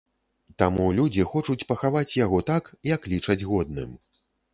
Таму 0.61 0.85
людзі 0.99 1.25
хочуць 1.33 1.67
пахаваць 1.71 2.17
яго 2.25 2.39
так, 2.49 2.71
як 2.93 3.05
лічаць 3.13 3.39
годным. 3.51 3.91